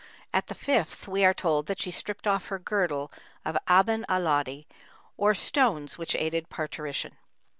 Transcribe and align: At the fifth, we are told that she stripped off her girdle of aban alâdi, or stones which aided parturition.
At 0.33 0.47
the 0.47 0.55
fifth, 0.55 1.07
we 1.07 1.23
are 1.23 1.31
told 1.35 1.67
that 1.67 1.77
she 1.79 1.91
stripped 1.91 2.25
off 2.25 2.47
her 2.47 2.57
girdle 2.57 3.11
of 3.45 3.55
aban 3.67 4.03
alâdi, 4.07 4.65
or 5.15 5.35
stones 5.35 5.95
which 5.99 6.15
aided 6.15 6.49
parturition. 6.49 7.17